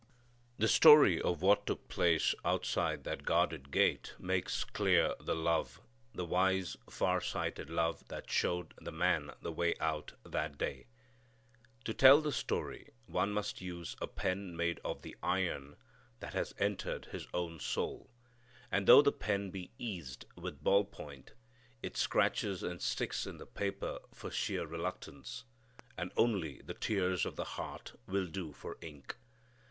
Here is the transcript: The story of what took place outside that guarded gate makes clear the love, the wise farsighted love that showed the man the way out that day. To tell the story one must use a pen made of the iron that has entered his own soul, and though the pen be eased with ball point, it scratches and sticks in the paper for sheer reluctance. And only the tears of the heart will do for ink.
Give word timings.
The 0.57 0.67
story 0.67 1.21
of 1.21 1.43
what 1.43 1.67
took 1.67 1.87
place 1.87 2.33
outside 2.43 3.03
that 3.03 3.21
guarded 3.21 3.69
gate 3.69 4.15
makes 4.17 4.63
clear 4.63 5.13
the 5.19 5.35
love, 5.35 5.79
the 6.11 6.25
wise 6.25 6.75
farsighted 6.89 7.69
love 7.69 8.07
that 8.07 8.27
showed 8.27 8.73
the 8.81 8.91
man 8.91 9.29
the 9.43 9.51
way 9.51 9.75
out 9.79 10.13
that 10.25 10.57
day. 10.57 10.87
To 11.85 11.93
tell 11.93 12.19
the 12.19 12.31
story 12.31 12.89
one 13.05 13.31
must 13.31 13.61
use 13.61 13.95
a 14.01 14.07
pen 14.07 14.57
made 14.57 14.79
of 14.83 15.03
the 15.03 15.15
iron 15.21 15.75
that 16.19 16.33
has 16.33 16.55
entered 16.57 17.05
his 17.11 17.27
own 17.31 17.59
soul, 17.59 18.09
and 18.71 18.87
though 18.87 19.03
the 19.03 19.11
pen 19.11 19.51
be 19.51 19.69
eased 19.77 20.25
with 20.35 20.63
ball 20.63 20.83
point, 20.83 21.33
it 21.83 21.95
scratches 21.95 22.63
and 22.63 22.81
sticks 22.81 23.27
in 23.27 23.37
the 23.37 23.45
paper 23.45 23.99
for 24.11 24.31
sheer 24.31 24.65
reluctance. 24.65 25.43
And 25.95 26.11
only 26.17 26.59
the 26.65 26.73
tears 26.73 27.23
of 27.23 27.35
the 27.35 27.43
heart 27.45 27.93
will 28.07 28.25
do 28.25 28.51
for 28.51 28.79
ink. 28.81 29.15